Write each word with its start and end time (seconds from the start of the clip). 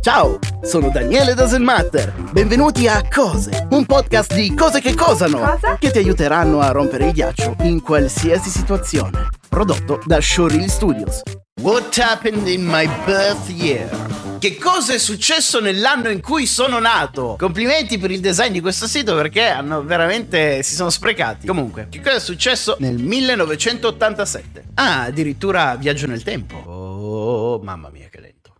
Ciao, 0.00 0.38
sono 0.62 0.88
Daniele 0.90 1.34
Doesn't 1.34 1.62
Matter. 1.62 2.12
Benvenuti 2.32 2.88
a 2.88 3.06
Cose, 3.06 3.66
un 3.70 3.84
podcast 3.84 4.34
di 4.34 4.54
cose 4.54 4.80
che 4.80 4.94
cosano, 4.94 5.38
Cosa? 5.40 5.76
che 5.78 5.90
ti 5.90 5.98
aiuteranno 5.98 6.60
a 6.60 6.70
rompere 6.70 7.06
il 7.06 7.12
ghiaccio 7.12 7.56
in 7.60 7.82
qualsiasi 7.82 8.48
situazione. 8.48 9.28
Prodotto 9.48 10.00
da 10.06 10.18
Showreel 10.20 10.70
Studios. 10.70 11.20
What 11.60 11.98
happened 11.98 12.46
in 12.48 12.64
my 12.64 12.88
birth 13.04 13.48
year? 13.50 14.38
Che 14.38 14.56
cosa 14.56 14.94
è 14.94 14.98
successo 14.98 15.60
nell'anno 15.60 16.08
in 16.08 16.22
cui 16.22 16.46
sono 16.46 16.78
nato? 16.78 17.36
Complimenti 17.38 17.98
per 17.98 18.10
il 18.10 18.20
design 18.20 18.52
di 18.52 18.60
questo 18.62 18.86
sito 18.86 19.14
perché 19.14 19.48
hanno 19.48 19.82
veramente 19.82 20.62
si 20.62 20.74
sono 20.76 20.88
sprecati. 20.88 21.46
Comunque, 21.46 21.88
che 21.90 22.00
cosa 22.00 22.16
è 22.16 22.20
successo 22.20 22.76
nel 22.78 22.96
1987? 22.96 24.64
Ah, 24.74 25.02
addirittura 25.02 25.74
viaggio 25.74 26.06
nel 26.06 26.22
tempo. 26.22 26.56
Oh, 26.56 27.58
mamma 27.62 27.90
mia, 27.90 28.08
che 28.10 28.18
lento. 28.20 28.54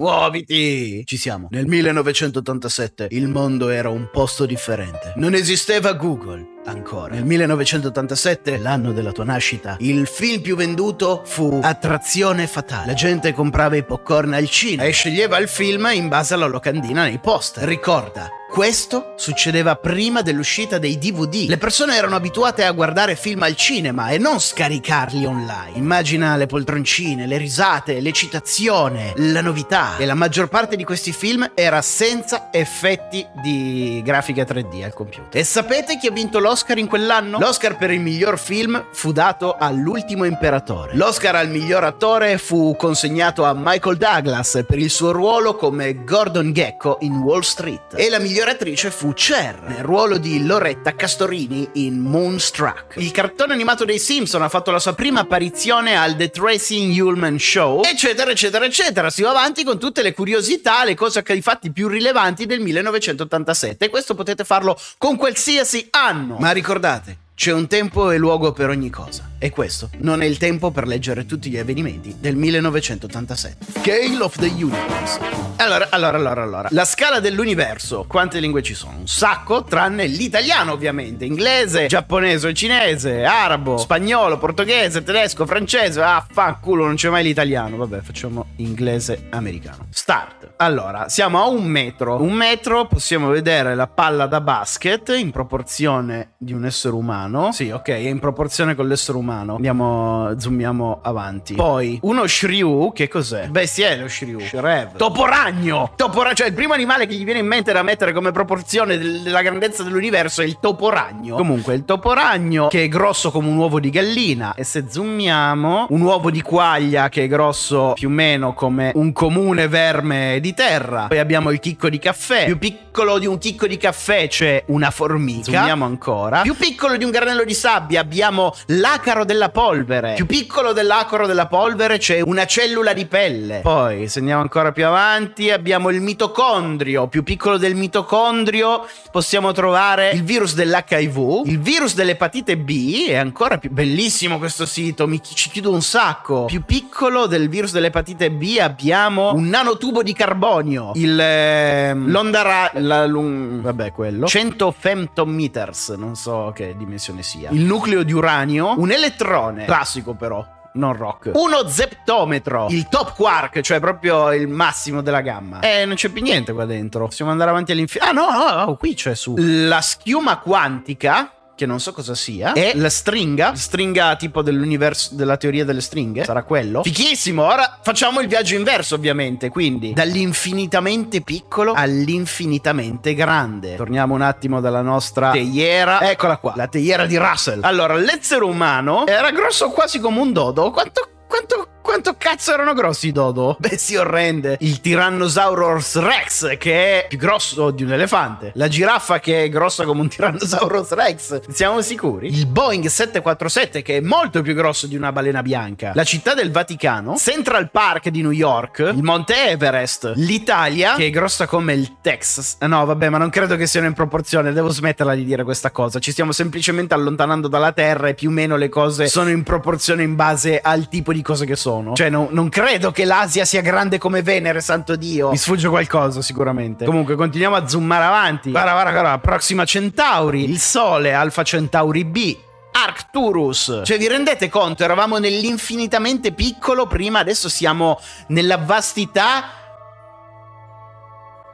Uomiti! 0.00 1.02
Ci 1.04 1.18
siamo. 1.18 1.48
Nel 1.50 1.66
1987 1.66 3.08
il 3.10 3.28
mondo 3.28 3.68
era 3.68 3.90
un 3.90 4.08
posto 4.10 4.46
differente. 4.46 5.12
Non 5.16 5.34
esisteva 5.34 5.92
Google. 5.92 6.59
Ancora. 6.66 7.14
Nel 7.14 7.24
1987, 7.24 8.58
l'anno 8.58 8.92
della 8.92 9.12
tua 9.12 9.24
nascita, 9.24 9.76
il 9.80 10.06
film 10.06 10.40
più 10.40 10.56
venduto 10.56 11.22
fu 11.24 11.58
Attrazione 11.62 12.46
fatale. 12.46 12.86
La 12.86 12.94
gente 12.94 13.32
comprava 13.32 13.76
i 13.76 13.84
popcorn 13.84 14.34
al 14.34 14.48
cinema 14.48 14.84
e 14.84 14.90
sceglieva 14.90 15.38
il 15.38 15.48
film 15.48 15.88
in 15.92 16.08
base 16.08 16.34
alla 16.34 16.46
locandina 16.46 17.04
nei 17.04 17.18
poster. 17.18 17.64
Ricorda, 17.66 18.28
questo 18.50 19.14
succedeva 19.16 19.76
prima 19.76 20.22
dell'uscita 20.22 20.78
dei 20.78 20.98
DVD. 20.98 21.48
Le 21.48 21.56
persone 21.56 21.94
erano 21.94 22.16
abituate 22.16 22.64
a 22.64 22.72
guardare 22.72 23.14
film 23.14 23.42
al 23.44 23.54
cinema 23.54 24.08
e 24.08 24.18
non 24.18 24.40
scaricarli 24.40 25.24
online. 25.24 25.76
Immagina 25.78 26.36
le 26.36 26.46
poltroncine, 26.46 27.26
le 27.26 27.36
risate, 27.36 28.00
l'eccitazione, 28.00 29.12
la 29.16 29.40
novità. 29.40 29.96
E 29.98 30.04
la 30.04 30.14
maggior 30.14 30.48
parte 30.48 30.74
di 30.74 30.84
questi 30.84 31.12
film 31.12 31.52
era 31.54 31.80
senza 31.80 32.48
effetti 32.50 33.24
di 33.40 34.02
grafica 34.04 34.42
3D 34.42 34.82
al 34.82 34.94
computer. 34.94 35.40
E 35.40 35.44
sapete 35.44 35.96
chi 35.96 36.08
ha 36.08 36.12
vinto 36.12 36.40
l'Oscar 36.40 36.49
in 36.80 36.88
quell'anno? 36.88 37.38
L'Oscar 37.38 37.76
per 37.76 37.90
il 37.90 38.00
miglior 38.00 38.38
film 38.38 38.86
fu 38.92 39.12
dato 39.12 39.56
all'Ultimo 39.56 40.24
Imperatore. 40.24 40.96
L'Oscar 40.96 41.36
al 41.36 41.48
miglior 41.48 41.84
attore 41.84 42.38
fu 42.38 42.74
consegnato 42.76 43.44
a 43.44 43.54
Michael 43.54 43.96
Douglas 43.96 44.64
per 44.66 44.78
il 44.78 44.90
suo 44.90 45.12
ruolo 45.12 45.54
come 45.54 46.02
Gordon 46.04 46.52
Gecko 46.52 46.98
in 47.02 47.18
Wall 47.18 47.40
Street. 47.40 47.94
E 47.94 48.10
la 48.10 48.18
miglior 48.18 48.48
attrice 48.48 48.90
fu 48.90 49.12
Cher, 49.14 49.62
nel 49.62 49.84
ruolo 49.84 50.18
di 50.18 50.44
Loretta 50.44 50.96
Castorini 50.96 51.68
in 51.74 52.00
Moonstruck. 52.00 52.96
Il 52.96 53.12
cartone 53.12 53.52
animato 53.52 53.84
dei 53.84 54.00
Simpson 54.00 54.42
ha 54.42 54.48
fatto 54.48 54.72
la 54.72 54.80
sua 54.80 54.94
prima 54.94 55.20
apparizione 55.20 55.96
al 55.96 56.16
The 56.16 56.30
Tracy 56.30 56.98
Ullman 56.98 57.38
Show, 57.38 57.82
eccetera, 57.84 58.30
eccetera, 58.32 58.64
eccetera. 58.64 59.08
Si 59.08 59.22
va 59.22 59.30
avanti 59.30 59.62
con 59.62 59.78
tutte 59.78 60.02
le 60.02 60.12
curiosità, 60.12 60.84
le 60.84 60.94
cose, 60.94 61.22
i 61.26 61.42
fatti 61.42 61.70
più 61.70 61.86
rilevanti 61.86 62.46
del 62.46 62.60
1987. 62.60 63.84
E 63.84 63.88
questo 63.88 64.14
potete 64.14 64.44
farlo 64.44 64.76
con 64.98 65.16
qualsiasi 65.16 65.86
anno. 65.90 66.38
Ma 66.40 66.52
ricordate, 66.52 67.18
c'è 67.40 67.54
un 67.54 67.68
tempo 67.68 68.10
e 68.10 68.18
luogo 68.18 68.52
per 68.52 68.68
ogni 68.68 68.90
cosa. 68.90 69.30
E 69.38 69.48
questo 69.48 69.88
non 70.00 70.20
è 70.20 70.26
il 70.26 70.36
tempo 70.36 70.70
per 70.70 70.86
leggere 70.86 71.24
tutti 71.24 71.48
gli 71.48 71.56
avvenimenti 71.56 72.16
del 72.20 72.36
1987. 72.36 73.64
Scale 73.80 74.22
of 74.22 74.36
the 74.36 74.48
Universe. 74.48 75.18
Allora, 75.56 75.86
allora, 75.90 76.18
allora, 76.18 76.42
allora. 76.42 76.68
La 76.72 76.84
scala 76.84 77.20
dell'universo. 77.20 78.04
Quante 78.06 78.40
lingue 78.40 78.62
ci 78.62 78.74
sono? 78.74 78.98
Un 78.98 79.06
sacco, 79.06 79.64
tranne 79.64 80.06
l'italiano, 80.06 80.72
ovviamente. 80.72 81.24
Inglese, 81.24 81.86
giapponese, 81.86 82.52
cinese, 82.52 83.24
arabo, 83.24 83.78
spagnolo, 83.78 84.36
portoghese, 84.36 85.02
tedesco, 85.02 85.46
francese. 85.46 86.02
Ah, 86.02 86.26
fanculo, 86.30 86.84
non 86.84 86.96
c'è 86.96 87.08
mai 87.08 87.22
l'italiano. 87.22 87.78
Vabbè, 87.78 88.00
facciamo 88.00 88.48
inglese, 88.56 89.28
americano. 89.30 89.86
Start. 89.88 90.52
Allora, 90.56 91.08
siamo 91.08 91.40
a 91.40 91.48
un 91.48 91.64
metro. 91.64 92.20
Un 92.20 92.32
metro 92.32 92.86
possiamo 92.86 93.28
vedere 93.28 93.74
la 93.74 93.86
palla 93.86 94.26
da 94.26 94.42
basket 94.42 95.14
in 95.16 95.30
proporzione 95.30 96.32
di 96.36 96.52
un 96.52 96.66
essere 96.66 96.94
umano. 96.94 97.29
Sì, 97.52 97.70
ok, 97.70 97.88
è 97.88 97.94
in 97.96 98.18
proporzione 98.18 98.74
con 98.74 98.86
l'essere 98.88 99.16
umano. 99.18 99.54
Andiamo, 99.56 100.34
zoomiamo 100.38 100.98
avanti. 101.02 101.54
Poi, 101.54 101.98
uno 102.02 102.26
shrew, 102.26 102.92
che 102.92 103.08
cos'è? 103.08 103.46
Beh, 103.48 103.66
sì, 103.66 103.82
è 103.82 103.96
lo 103.96 104.08
shrew. 104.08 104.40
Shrev. 104.40 104.96
Toporagno! 104.96 105.92
Toporagno, 105.96 106.34
cioè 106.34 106.46
il 106.48 106.54
primo 106.54 106.72
animale 106.74 107.06
che 107.06 107.14
gli 107.14 107.24
viene 107.24 107.40
in 107.40 107.46
mente 107.46 107.72
da 107.72 107.82
mettere 107.82 108.12
come 108.12 108.32
proporzione 108.32 108.98
del- 108.98 109.20
della 109.22 109.42
grandezza 109.42 109.82
dell'universo 109.82 110.42
è 110.42 110.44
il 110.44 110.58
toporagno. 110.60 111.36
Comunque, 111.36 111.74
il 111.74 111.84
toporagno 111.84 112.66
che 112.68 112.84
è 112.84 112.88
grosso 112.88 113.30
come 113.30 113.48
un 113.48 113.56
uovo 113.56 113.80
di 113.80 113.90
gallina. 113.90 114.54
E 114.54 114.64
se 114.64 114.84
zoomiamo, 114.88 115.86
un 115.90 116.00
uovo 116.00 116.30
di 116.30 116.42
quaglia 116.42 117.08
che 117.08 117.24
è 117.24 117.26
grosso 117.28 117.92
più 117.94 118.08
o 118.08 118.10
meno 118.10 118.54
come 118.54 118.92
un 118.94 119.12
comune 119.12 119.68
verme 119.68 120.38
di 120.40 120.54
terra. 120.54 121.06
Poi 121.08 121.18
abbiamo 121.18 121.50
il 121.50 121.60
chicco 121.60 121.88
di 121.88 121.98
caffè. 121.98 122.44
Più 122.46 122.58
piccolo 122.58 123.18
di 123.18 123.26
un 123.26 123.38
chicco 123.38 123.66
di 123.66 123.76
caffè 123.76 124.26
c'è 124.28 124.64
una 124.66 124.90
formica. 124.90 125.42
Zoomiamo 125.52 125.84
ancora. 125.84 126.40
Più 126.42 126.54
piccolo 126.56 126.96
di 126.96 127.04
un 127.04 127.10
granello 127.20 127.44
di 127.44 127.52
sabbia 127.52 128.00
abbiamo 128.00 128.54
l'acaro 128.66 129.24
della 129.26 129.50
polvere. 129.50 130.14
Più 130.14 130.24
piccolo 130.24 130.72
dell'acaro 130.72 131.26
della 131.26 131.46
polvere 131.46 131.98
c'è 131.98 132.20
una 132.20 132.46
cellula 132.46 132.94
di 132.94 133.04
pelle. 133.04 133.60
Poi, 133.62 134.08
se 134.08 134.20
andiamo 134.20 134.40
ancora 134.40 134.72
più 134.72 134.86
avanti, 134.86 135.50
abbiamo 135.50 135.90
il 135.90 136.00
mitocondrio. 136.00 137.08
Più 137.08 137.22
piccolo 137.22 137.58
del 137.58 137.74
mitocondrio 137.74 138.86
possiamo 139.10 139.52
trovare 139.52 140.10
il 140.12 140.24
virus 140.24 140.54
dell'HIV, 140.54 141.42
il 141.44 141.60
virus 141.60 141.94
dell'epatite 141.94 142.56
B. 142.56 143.08
È 143.08 143.16
ancora 143.16 143.58
più 143.58 143.70
bellissimo 143.70 144.38
questo 144.38 144.64
sito. 144.64 145.06
Mi 145.06 145.20
ci 145.22 145.50
chiudo 145.50 145.70
un 145.70 145.82
sacco. 145.82 146.46
Più 146.46 146.64
piccolo 146.64 147.26
del 147.26 147.48
virus 147.50 147.72
dell'epatite 147.72 148.30
B 148.30 148.56
abbiamo 148.58 149.32
un 149.34 149.48
nanotubo 149.48 150.02
di 150.02 150.14
carbonio. 150.14 150.92
Il 150.94 151.18
ehm, 151.20 152.10
l'onda 152.10 152.42
ra- 152.42 152.70
la 152.74 153.04
lung- 153.04 153.60
vabbè, 153.60 153.92
quello. 153.92 154.26
100 154.26 154.70
femtometers, 154.70 155.90
non 155.90 156.14
so 156.14 156.52
che 156.54 156.74
dimensione 156.76 156.99
sia. 157.22 157.50
Il 157.50 157.62
nucleo 157.62 158.02
di 158.02 158.12
uranio, 158.12 158.78
un 158.78 158.90
elettrone 158.92 159.64
classico 159.64 160.14
però. 160.14 160.46
Non 160.72 160.96
rock. 160.96 161.32
Uno 161.34 161.66
zeptometro. 161.66 162.68
Il 162.70 162.88
top 162.88 163.16
quark, 163.16 163.60
cioè 163.60 163.80
proprio 163.80 164.32
il 164.32 164.46
massimo 164.46 165.02
della 165.02 165.20
gamma. 165.20 165.58
E 165.58 165.84
non 165.84 165.96
c'è 165.96 166.10
più 166.10 166.22
niente 166.22 166.52
qua 166.52 166.64
dentro. 166.64 167.06
Possiamo 167.06 167.32
andare 167.32 167.50
avanti 167.50 167.72
all'infinito. 167.72 168.08
Ah, 168.08 168.12
no, 168.12 168.30
no, 168.30 168.64
no, 168.66 168.76
qui 168.76 168.94
c'è 168.94 169.16
su. 169.16 169.34
La 169.36 169.80
schiuma 169.80 170.38
quantica. 170.38 171.32
Che 171.60 171.66
non 171.66 171.78
so 171.78 171.92
cosa 171.92 172.14
sia. 172.14 172.54
E 172.54 172.72
la 172.74 172.88
stringa. 172.88 173.54
Stringa 173.54 174.16
tipo 174.16 174.40
dell'universo. 174.40 175.14
Della 175.14 175.36
teoria 175.36 175.62
delle 175.62 175.82
stringhe. 175.82 176.24
Sarà 176.24 176.42
quello. 176.42 176.82
Fichissimo. 176.82 177.44
Ora 177.44 177.80
facciamo 177.82 178.20
il 178.20 178.28
viaggio 178.28 178.54
inverso, 178.54 178.94
ovviamente. 178.94 179.50
Quindi, 179.50 179.92
dall'infinitamente 179.92 181.20
piccolo 181.20 181.74
all'infinitamente 181.74 183.12
grande. 183.12 183.76
Torniamo 183.76 184.14
un 184.14 184.22
attimo 184.22 184.62
dalla 184.62 184.80
nostra 184.80 185.32
teiera. 185.32 186.00
Eccola 186.10 186.38
qua. 186.38 186.54
La 186.56 186.66
teiera 186.66 187.04
di 187.04 187.18
Russell. 187.18 187.62
Allora, 187.62 187.92
l'essere 187.94 188.44
umano 188.44 189.06
era 189.06 189.30
grosso 189.30 189.68
quasi 189.68 190.00
come 190.00 190.18
un 190.18 190.32
dodo. 190.32 190.70
Quanto. 190.70 191.10
Quanto. 191.28 191.69
Quanto 191.90 192.14
cazzo 192.16 192.52
erano 192.52 192.72
grossi 192.72 193.08
i 193.08 193.12
dodo? 193.12 193.56
Beh, 193.58 193.76
si 193.76 193.96
orrende. 193.96 194.56
Il 194.60 194.80
Tyrannosaurus 194.80 195.98
Rex, 195.98 196.56
che 196.56 197.02
è 197.02 197.06
più 197.08 197.18
grosso 197.18 197.72
di 197.72 197.82
un 197.82 197.92
elefante. 197.92 198.52
La 198.54 198.68
giraffa, 198.68 199.18
che 199.18 199.42
è 199.42 199.48
grossa 199.48 199.84
come 199.84 200.02
un 200.02 200.08
Tyrannosaurus 200.08 200.92
Rex. 200.92 201.48
Siamo 201.50 201.82
sicuri? 201.82 202.28
Il 202.28 202.46
Boeing 202.46 202.86
747, 202.86 203.82
che 203.82 203.96
è 203.96 204.00
molto 204.00 204.40
più 204.40 204.54
grosso 204.54 204.86
di 204.86 204.94
una 204.94 205.10
balena 205.10 205.42
bianca. 205.42 205.90
La 205.96 206.04
città 206.04 206.32
del 206.32 206.52
Vaticano. 206.52 207.16
Central 207.16 207.72
Park 207.72 208.08
di 208.10 208.22
New 208.22 208.30
York. 208.30 208.78
Il 208.94 209.02
Monte 209.02 209.48
Everest. 209.48 210.12
L'Italia, 210.14 210.94
che 210.94 211.06
è 211.06 211.10
grossa 211.10 211.48
come 211.48 211.72
il 211.72 211.96
Texas. 212.00 212.58
Ah, 212.60 212.68
No, 212.68 212.84
vabbè, 212.84 213.08
ma 213.08 213.18
non 213.18 213.30
credo 213.30 213.56
che 213.56 213.66
siano 213.66 213.88
in 213.88 213.94
proporzione. 213.94 214.52
Devo 214.52 214.68
smetterla 214.68 215.16
di 215.16 215.24
dire 215.24 215.42
questa 215.42 215.72
cosa. 215.72 215.98
Ci 215.98 216.12
stiamo 216.12 216.30
semplicemente 216.30 216.94
allontanando 216.94 217.48
dalla 217.48 217.72
Terra 217.72 218.06
e 218.06 218.14
più 218.14 218.28
o 218.28 218.32
meno 218.32 218.54
le 218.54 218.68
cose 218.68 219.08
sono 219.08 219.28
in 219.30 219.42
proporzione 219.42 220.04
in 220.04 220.14
base 220.14 220.60
al 220.62 220.88
tipo 220.88 221.12
di 221.12 221.20
cose 221.20 221.44
che 221.46 221.56
sono. 221.56 221.78
Cioè, 221.94 222.08
no- 222.10 222.28
non 222.30 222.48
credo 222.48 222.90
che 222.90 223.04
l'Asia 223.04 223.44
sia 223.44 223.60
grande 223.60 223.98
come 223.98 224.22
Venere, 224.22 224.60
santo 224.60 224.96
Dio. 224.96 225.30
Mi 225.30 225.36
sfugge 225.36 225.68
qualcosa, 225.68 226.22
sicuramente. 226.22 226.84
Comunque, 226.84 227.14
continuiamo 227.14 227.56
a 227.56 227.66
zoomare 227.66 228.04
avanti. 228.04 228.50
Guarda, 228.50 228.72
guarda, 228.72 228.90
guarda. 228.90 229.18
Proxima 229.18 229.64
Centauri. 229.64 230.44
Il 230.44 230.58
Sole, 230.58 231.12
Alfa 231.12 231.42
Centauri 231.42 232.04
B. 232.04 232.36
Arcturus. 232.72 233.82
Cioè, 233.84 233.98
vi 233.98 234.08
rendete 234.08 234.48
conto? 234.48 234.84
Eravamo 234.84 235.18
nell'infinitamente 235.18 236.32
piccolo 236.32 236.86
prima, 236.86 237.18
adesso 237.18 237.48
siamo 237.48 238.00
nella 238.28 238.58
vastità 238.58 239.44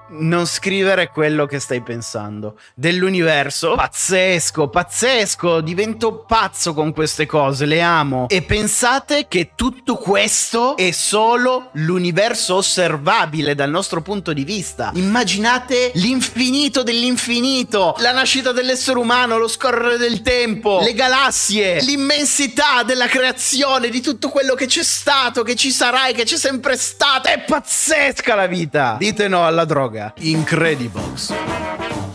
non 0.09 0.47
scrivere 0.47 1.09
quello 1.09 1.47
che 1.47 1.59
stai 1.59 1.81
pensando. 1.83 2.59
Dell'universo, 2.75 3.75
pazzesco, 3.75 4.69
pazzesco, 4.69 5.61
divento 5.61 6.25
pazzo 6.27 6.75
con 6.75 6.93
queste 6.93 7.27
cose, 7.27 7.67
le 7.67 7.81
amo. 7.81 8.29
E 8.29 8.43
pensate 8.43 9.27
che 9.29 9.53
tutto 9.55 9.97
questo 9.97 10.77
è 10.77 10.91
solo 10.91 11.71
l'universo 11.73 12.57
osservabile 12.57 13.55
dal 13.55 13.71
nostro 13.71 14.03
punto 14.03 14.33
di 14.33 14.45
vista. 14.45 14.91
Immaginate 14.95 15.91
l'infinito 15.95 16.83
dell'infinito, 16.83 17.95
la 17.99 18.13
nascita 18.13 18.53
dell'essere 18.53 18.99
umano, 18.99 19.39
lo 19.39 19.49
scorrere 19.49 19.97
del 19.97 20.23
tempo, 20.23 20.81
le 20.83 20.93
galassie, 20.93 21.83
l'immensità 21.83 22.83
della 22.85 23.07
creazione, 23.07 23.89
di 23.89 24.01
tutto 24.01 24.29
quello 24.29 24.55
che 24.55 24.67
c'è 24.67 24.83
stato, 24.83 25.43
che 25.43 25.57
ci 25.57 25.71
sarà 25.71 26.09
e 26.09 26.13
che 26.13 26.25
c'è 26.25 26.37
sempre 26.37 26.77
stato. 26.77 27.29
È 27.29 27.41
pazzesca 27.41 28.35
la 28.35 28.47
vita! 28.47 28.97
Dite 28.99 29.29
no 29.29 29.45
alla 29.47 29.65
droga 29.65 29.96
droga. 29.97 30.13
Incredibox. 30.19 31.35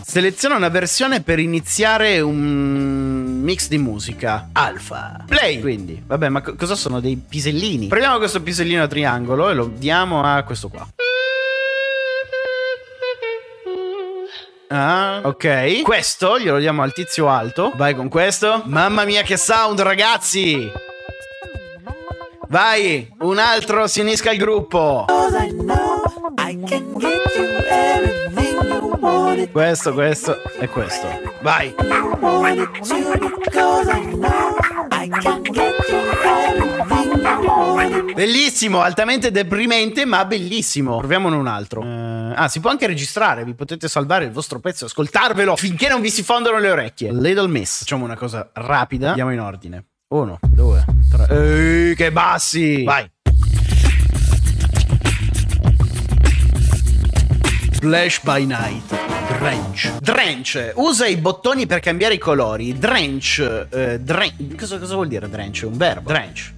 Seleziona 0.04 0.56
una 0.56 0.68
versione 0.68 1.22
per 1.22 1.38
iniziare 1.38 2.20
un 2.20 3.40
mix 3.42 3.68
di 3.68 3.78
musica. 3.78 4.50
Alfa. 4.52 5.24
Play. 5.26 5.60
Quindi, 5.60 6.02
vabbè, 6.06 6.28
ma 6.28 6.42
co- 6.42 6.54
cosa 6.54 6.74
sono 6.74 7.00
dei 7.00 7.16
pisellini? 7.16 7.88
Prendiamo 7.88 8.18
questo 8.18 8.42
pisellino 8.42 8.82
a 8.82 8.86
triangolo 8.86 9.50
e 9.50 9.54
lo 9.54 9.70
diamo 9.74 10.22
a 10.22 10.42
questo 10.42 10.68
qua. 10.68 10.86
Ah, 14.68 15.20
ok. 15.24 15.82
Questo 15.82 16.38
glielo 16.38 16.58
diamo 16.58 16.82
al 16.82 16.92
tizio 16.92 17.28
alto. 17.28 17.72
Vai 17.76 17.94
con 17.94 18.08
questo. 18.08 18.62
Mamma 18.66 19.04
mia, 19.04 19.22
che 19.22 19.36
sound, 19.36 19.80
ragazzi! 19.80 20.70
Vai, 22.48 23.10
un 23.20 23.38
altro 23.38 23.86
si 23.86 24.00
unisca 24.00 24.28
al 24.30 24.36
gruppo. 24.36 25.06
Questo, 29.50 29.92
questo 29.92 30.36
e 30.58 30.68
questo. 30.68 31.08
Vai. 31.40 31.74
Bellissimo, 38.14 38.82
altamente 38.82 39.30
deprimente, 39.30 40.04
ma 40.04 40.24
bellissimo. 40.24 40.98
Proviamone 40.98 41.36
un 41.36 41.46
altro. 41.46 41.80
Uh, 41.80 42.32
ah, 42.34 42.48
si 42.48 42.60
può 42.60 42.70
anche 42.70 42.86
registrare, 42.86 43.44
vi 43.44 43.54
potete 43.54 43.88
salvare 43.88 44.24
il 44.24 44.30
vostro 44.30 44.60
pezzo 44.60 44.84
e 44.84 44.86
ascoltarvelo 44.88 45.56
finché 45.56 45.88
non 45.88 46.00
vi 46.00 46.10
si 46.10 46.22
fondono 46.22 46.58
le 46.58 46.70
orecchie. 46.70 47.12
Little 47.12 47.48
Miss. 47.48 47.80
Facciamo 47.80 48.04
una 48.04 48.16
cosa 48.16 48.48
rapida. 48.52 49.08
Andiamo 49.08 49.32
in 49.32 49.40
ordine. 49.40 49.86
Uno, 50.08 50.38
due, 50.42 50.84
tre. 51.10 51.26
Ehi, 51.30 51.94
che 51.94 52.12
bassi! 52.12 52.84
Vai. 52.84 53.10
Flash 57.80 58.20
by 58.22 58.44
Night. 58.44 59.11
Drench. 59.42 59.98
Drench. 59.98 60.72
Usa 60.76 61.04
i 61.08 61.16
bottoni 61.16 61.66
per 61.66 61.80
cambiare 61.80 62.14
i 62.14 62.18
colori. 62.18 62.78
Drench. 62.78 63.40
Eh, 63.70 63.98
dren- 63.98 64.54
cosa, 64.56 64.78
cosa 64.78 64.94
vuol 64.94 65.08
dire 65.08 65.28
drench? 65.28 65.64
Un 65.66 65.76
verbo. 65.76 66.12
Drench. 66.12 66.52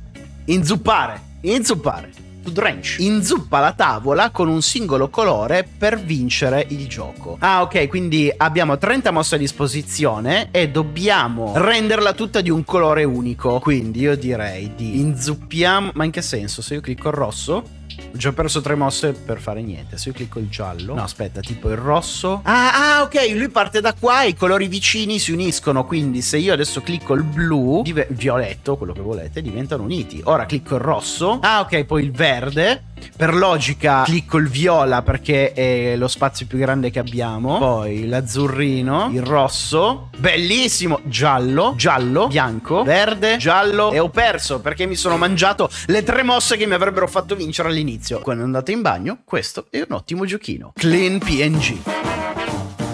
Inzuppare. 0.44 1.18
Inzuppare 1.40 2.10
to 2.42 2.50
drench. 2.50 2.96
Inzuppa 2.98 3.60
la 3.60 3.72
tavola 3.72 4.28
con 4.28 4.48
un 4.48 4.60
singolo 4.60 5.08
colore 5.08 5.66
per 5.78 5.98
vincere 5.98 6.66
il 6.68 6.86
gioco. 6.86 7.38
Ah, 7.40 7.62
ok, 7.62 7.88
quindi 7.88 8.30
abbiamo 8.36 8.76
30 8.76 9.10
mosse 9.12 9.36
a 9.36 9.38
disposizione 9.38 10.48
e 10.50 10.68
dobbiamo 10.68 11.52
renderla 11.56 12.12
tutta 12.12 12.42
di 12.42 12.50
un 12.50 12.64
colore 12.64 13.02
unico. 13.04 13.60
Quindi 13.60 14.00
io 14.00 14.14
direi 14.14 14.74
di 14.76 15.00
inzuppiamo. 15.00 15.92
Ma 15.94 16.04
in 16.04 16.10
che 16.10 16.20
senso? 16.20 16.60
Se 16.60 16.74
io 16.74 16.82
clicco 16.82 17.08
il 17.08 17.14
rosso 17.14 17.62
ho 17.98 18.16
già 18.16 18.32
perso 18.32 18.60
tre 18.60 18.74
mosse 18.74 19.12
per 19.12 19.40
fare 19.40 19.62
niente. 19.62 19.96
Se 19.96 20.08
io 20.08 20.14
clicco 20.14 20.38
il 20.38 20.48
giallo. 20.48 20.94
No, 20.94 21.02
aspetta, 21.02 21.40
tipo 21.40 21.70
il 21.70 21.76
rosso. 21.76 22.40
Ah, 22.44 22.98
ah, 22.98 23.02
ok. 23.02 23.30
Lui 23.34 23.48
parte 23.48 23.80
da 23.80 23.94
qua 23.94 24.22
e 24.22 24.28
i 24.28 24.34
colori 24.34 24.68
vicini 24.68 25.18
si 25.18 25.32
uniscono. 25.32 25.84
Quindi 25.84 26.22
se 26.22 26.38
io 26.38 26.52
adesso 26.52 26.80
clicco 26.80 27.14
il 27.14 27.22
blu, 27.22 27.82
div- 27.82 28.06
violetto, 28.10 28.76
quello 28.76 28.92
che 28.92 29.00
volete, 29.00 29.42
diventano 29.42 29.82
uniti. 29.82 30.20
Ora 30.24 30.46
clicco 30.46 30.74
il 30.74 30.80
rosso. 30.80 31.38
Ah, 31.40 31.60
ok. 31.60 31.84
Poi 31.84 32.02
il 32.02 32.12
verde. 32.12 32.82
Per 33.16 33.34
logica 33.34 34.02
clicco 34.04 34.38
il 34.38 34.48
viola 34.48 35.02
perché 35.02 35.52
è 35.52 35.96
lo 35.96 36.08
spazio 36.08 36.46
più 36.46 36.58
grande 36.58 36.90
che 36.90 36.98
abbiamo. 36.98 37.58
Poi 37.58 38.06
l'azzurrino, 38.06 39.10
il 39.12 39.22
rosso, 39.22 40.10
bellissimo, 40.16 41.00
giallo, 41.04 41.74
giallo, 41.76 42.26
bianco, 42.28 42.82
verde, 42.82 43.36
giallo 43.36 43.92
e 43.92 43.98
ho 43.98 44.08
perso 44.08 44.60
perché 44.60 44.86
mi 44.86 44.96
sono 44.96 45.16
mangiato 45.16 45.70
le 45.86 46.02
tre 46.02 46.22
mosse 46.22 46.56
che 46.56 46.66
mi 46.66 46.74
avrebbero 46.74 47.06
fatto 47.06 47.34
vincere 47.34 47.68
all'inizio. 47.68 48.20
Quando 48.20 48.44
andate 48.44 48.72
in 48.72 48.82
bagno, 48.82 49.18
questo 49.24 49.66
è 49.70 49.78
un 49.78 49.94
ottimo 49.94 50.24
giochino. 50.24 50.72
Clean 50.74 51.18
PNG. 51.18 51.78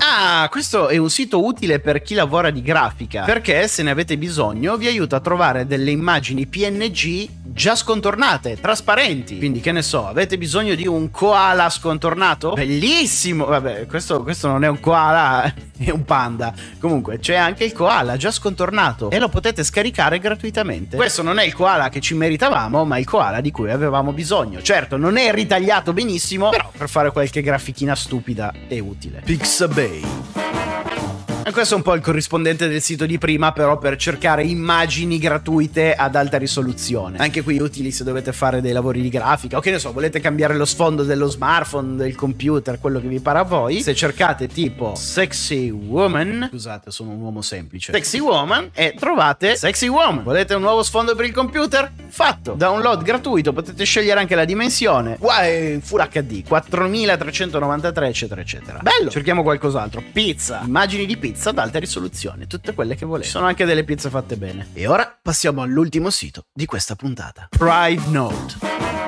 Ah, 0.03 0.49
questo 0.51 0.89
è 0.89 0.97
un 0.97 1.09
sito 1.09 1.45
utile 1.45 1.79
per 1.79 2.03
chi 2.03 2.15
lavora 2.15 2.51
di 2.51 2.62
grafica, 2.62 3.25
perché 3.25 3.69
se 3.69 3.83
ne 3.83 3.91
avete 3.91 4.19
bisogno 4.19 4.77
vi 4.77 4.87
aiuta 4.87 5.17
a 5.17 5.21
trovare 5.21 5.67
delle 5.67 5.91
immagini 5.91 6.47
PNG 6.47 7.29
già 7.52 7.75
scontornate, 7.75 8.58
trasparenti. 8.61 9.38
Quindi, 9.38 9.61
che 9.61 9.73
ne 9.73 9.82
so, 9.82 10.06
avete 10.06 10.38
bisogno 10.38 10.75
di 10.75 10.87
un 10.87 11.11
koala 11.11 11.69
scontornato? 11.69 12.52
Bellissimo! 12.52 13.47
Vabbè, 13.47 13.87
questo, 13.87 14.23
questo 14.23 14.49
non 14.49 14.64
è 14.64 14.69
un 14.69 14.81
koala, 14.81 15.44
è 15.79 15.91
un 15.91 16.05
panda. 16.05 16.55
Comunque, 16.79 17.19
c'è 17.19 17.35
anche 17.35 17.64
il 17.64 17.73
koala 17.73 18.17
già 18.17 18.31
scontornato 18.31 19.11
e 19.11 19.19
lo 19.19 19.29
potete 19.29 19.64
scaricare 19.64 20.19
gratuitamente. 20.19 20.97
Questo 20.97 21.23
non 21.23 21.38
è 21.38 21.44
il 21.44 21.55
koala 21.55 21.88
che 21.88 22.00
ci 22.00 22.14
meritavamo, 22.14 22.85
ma 22.85 22.99
il 22.99 23.06
koala 23.06 23.41
di 23.41 23.50
cui 23.50 23.70
avevamo 23.70 24.12
bisogno. 24.12 24.62
Certo, 24.62 24.97
non 24.97 25.17
è 25.17 25.32
ritagliato 25.32 25.93
benissimo, 25.93 26.50
però 26.50 26.70
per 26.76 26.88
fare 26.88 27.11
qualche 27.11 27.43
grafichina 27.43 27.94
stupida 27.94 28.52
è 28.69 28.79
utile. 28.79 29.23
Pixabay. 29.25 30.80
Questo 31.50 31.75
è 31.75 31.76
un 31.76 31.82
po' 31.82 31.94
il 31.94 32.00
corrispondente 32.00 32.69
del 32.69 32.81
sito 32.81 33.06
di 33.06 33.19
prima, 33.19 33.52
però 33.52 33.78
per 33.78 33.96
cercare 33.96 34.44
immagini 34.44 35.19
gratuite 35.19 35.94
ad 35.94 36.14
alta 36.14 36.38
risoluzione. 36.38 37.19
Anche 37.19 37.42
qui 37.42 37.58
utili 37.58 37.90
se 37.90 38.04
dovete 38.04 38.32
fare 38.32 38.60
dei 38.60 38.72
lavori 38.72 39.00
di 39.00 39.08
grafica 39.08 39.56
o 39.56 39.60
che 39.60 39.70
ne 39.70 39.78
so, 39.78 39.92
volete 39.92 40.20
cambiare 40.20 40.54
lo 40.54 40.64
sfondo 40.64 41.02
dello 41.02 41.28
smartphone, 41.28 41.96
del 41.96 42.14
computer, 42.14 42.78
quello 42.78 43.00
che 43.00 43.08
vi 43.08 43.20
pare 43.20 43.40
a 43.40 43.42
voi. 43.42 43.82
Se 43.82 43.94
cercate 43.94 44.46
tipo 44.46 44.94
sexy 44.94 45.70
woman, 45.70 46.48
scusate, 46.50 46.90
sono 46.90 47.10
un 47.10 47.20
uomo 47.20 47.42
semplice. 47.42 47.92
Sexy 47.92 48.19
woman 48.19 48.70
e 48.72 48.94
trovate 48.98 49.56
sexy 49.56 49.88
woman. 49.88 50.22
Volete 50.22 50.54
un 50.54 50.62
nuovo 50.62 50.82
sfondo 50.82 51.14
per 51.14 51.25
il 51.25 51.32
computer? 51.32 51.90
Fatto. 52.08 52.52
Download 52.52 53.02
gratuito, 53.02 53.52
potete 53.52 53.84
scegliere 53.84 54.20
anche 54.20 54.34
la 54.34 54.44
dimensione. 54.44 55.16
Qua 55.19 55.42
è 55.42 55.78
Full 55.82 56.08
HD, 56.08 56.44
4393 56.46 58.08
eccetera 58.08 58.40
eccetera. 58.40 58.78
Bello. 58.81 59.10
Cerchiamo 59.10 59.42
qualcos'altro. 59.42 60.02
Pizza. 60.12 60.62
Immagini 60.64 61.06
di 61.06 61.16
pizza 61.16 61.30
pizza 61.31 61.50
ad 61.50 61.59
alta 61.59 61.79
risoluzione, 61.79 62.47
tutte 62.49 62.75
quelle 62.75 62.97
che 62.97 63.05
volete. 63.05 63.27
Ci 63.27 63.32
sono 63.32 63.47
anche 63.47 63.65
delle 63.65 63.85
pizze 63.85 64.11
fatte 64.11 64.37
bene. 64.37 64.69
E 64.73 64.87
ora 64.88 65.19
passiamo 65.23 65.62
all'ultimo 65.62 66.11
sito 66.11 66.47
di 66.53 66.67
questa 66.67 66.97
puntata. 66.97 67.47
Pride 67.50 68.03
Note 68.09 69.00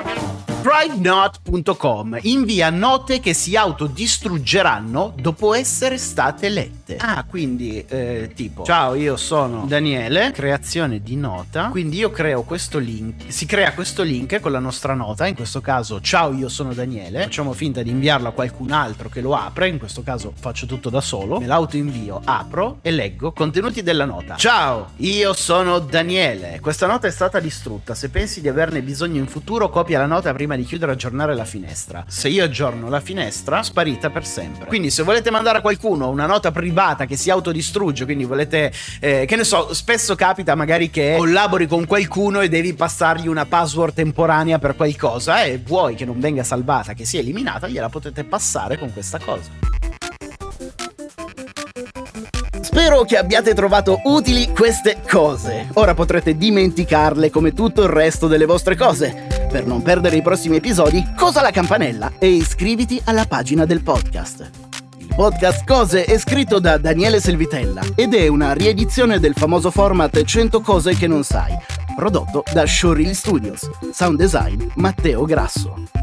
pridenote.com 0.63 2.19
invia 2.21 2.69
note 2.69 3.19
che 3.19 3.33
si 3.33 3.57
autodistruggeranno 3.57 5.13
dopo 5.19 5.53
essere 5.53 5.97
state 5.97 6.47
lette. 6.47 6.95
Ah, 6.95 7.25
quindi 7.25 7.83
eh, 7.85 8.31
tipo, 8.33 8.63
ciao, 8.63 8.95
io 8.95 9.17
sono 9.17 9.65
Daniele, 9.67 10.31
creazione 10.31 11.01
di 11.01 11.17
nota, 11.17 11.67
quindi 11.67 11.97
io 11.97 12.11
creo 12.11 12.43
questo 12.43 12.77
link, 12.77 13.25
si 13.27 13.45
crea 13.45 13.73
questo 13.73 14.03
link 14.03 14.39
con 14.39 14.53
la 14.53 14.59
nostra 14.59 14.93
nota, 14.93 15.27
in 15.27 15.35
questo 15.35 15.59
caso, 15.59 15.99
ciao, 15.99 16.31
io 16.31 16.47
sono 16.47 16.73
Daniele, 16.73 17.23
facciamo 17.23 17.51
finta 17.51 17.83
di 17.83 17.89
inviarlo 17.89 18.29
a 18.29 18.31
qualcun 18.31 18.71
altro 18.71 19.09
che 19.09 19.19
lo 19.19 19.35
apre, 19.35 19.67
in 19.67 19.77
questo 19.77 20.01
caso 20.01 20.31
faccio 20.33 20.65
tutto 20.65 20.89
da 20.89 21.01
solo, 21.01 21.41
me 21.41 21.45
l'autoinvio, 21.45 22.21
apro 22.23 22.77
e 22.81 22.91
leggo 22.91 23.33
contenuti 23.33 23.83
della 23.83 24.05
nota. 24.05 24.37
Ciao, 24.37 24.91
io 24.97 25.33
sono 25.33 25.79
Daniele, 25.79 26.61
questa 26.61 26.87
nota 26.87 27.07
è 27.07 27.11
stata 27.11 27.41
distrutta, 27.41 27.93
se 27.93 28.07
pensi 28.09 28.39
di 28.39 28.47
averne 28.47 28.81
bisogno 28.81 29.19
in 29.19 29.27
futuro 29.27 29.69
copia 29.69 29.99
la 29.99 30.05
nota 30.05 30.31
prima 30.31 30.51
di 30.63 30.65
chiudere 30.65 30.91
e 30.91 30.95
aggiornare 30.95 31.35
la 31.35 31.45
finestra. 31.45 32.03
Se 32.07 32.29
io 32.29 32.43
aggiorno 32.43 32.89
la 32.89 33.01
finestra, 33.01 33.61
sparita 33.61 34.09
per 34.09 34.25
sempre. 34.25 34.65
Quindi 34.65 34.89
se 34.89 35.03
volete 35.03 35.29
mandare 35.29 35.59
a 35.59 35.61
qualcuno 35.61 36.09
una 36.09 36.25
nota 36.25 36.51
privata 36.51 37.05
che 37.05 37.17
si 37.17 37.29
autodistrugge, 37.29 38.05
quindi 38.05 38.23
volete, 38.23 38.71
eh, 38.99 39.25
che 39.27 39.35
ne 39.35 39.43
so, 39.43 39.73
spesso 39.73 40.15
capita 40.15 40.55
magari 40.55 40.89
che 40.89 41.15
collabori 41.17 41.67
con 41.67 41.85
qualcuno 41.85 42.41
e 42.41 42.49
devi 42.49 42.73
passargli 42.73 43.27
una 43.27 43.45
password 43.45 43.93
temporanea 43.93 44.57
per 44.57 44.75
qualcosa 44.75 45.43
e 45.43 45.59
vuoi 45.63 45.95
che 45.95 46.05
non 46.05 46.19
venga 46.19 46.43
salvata, 46.43 46.93
che 46.93 47.05
sia 47.05 47.19
eliminata, 47.19 47.67
gliela 47.67 47.89
potete 47.89 48.23
passare 48.23 48.77
con 48.77 48.91
questa 48.91 49.19
cosa. 49.19 49.49
Spero 52.61 53.03
che 53.03 53.17
abbiate 53.17 53.53
trovato 53.53 53.99
utili 54.05 54.49
queste 54.51 55.01
cose. 55.07 55.67
Ora 55.73 55.93
potrete 55.93 56.35
dimenticarle 56.35 57.29
come 57.29 57.53
tutto 57.53 57.83
il 57.83 57.89
resto 57.89 58.27
delle 58.27 58.45
vostre 58.45 58.75
cose. 58.75 59.32
Per 59.53 59.67
non 59.67 59.83
perdere 59.83 60.15
i 60.15 60.23
prossimi 60.23 60.55
episodi, 60.55 61.13
cosa 61.15 61.39
la 61.43 61.51
campanella 61.51 62.13
e 62.17 62.27
iscriviti 62.27 62.99
alla 63.05 63.25
pagina 63.25 63.65
del 63.65 63.83
podcast. 63.83 64.49
Il 64.97 65.13
podcast 65.15 65.63
Cose 65.63 66.05
è 66.05 66.17
scritto 66.17 66.57
da 66.57 66.79
Daniele 66.79 67.19
Selvitella 67.19 67.83
ed 67.93 68.15
è 68.15 68.27
una 68.29 68.53
riedizione 68.53 69.19
del 69.19 69.35
famoso 69.35 69.69
format 69.69 70.23
100 70.23 70.59
cose 70.61 70.95
che 70.95 71.05
non 71.05 71.23
sai, 71.23 71.55
prodotto 71.95 72.43
da 72.51 72.65
Showreel 72.65 73.13
Studios. 73.13 73.69
Sound 73.91 74.17
design 74.17 74.71
Matteo 74.73 75.23
Grasso. 75.23 76.02